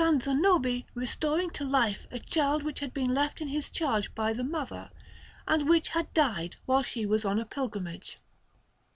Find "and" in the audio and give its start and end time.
5.47-5.69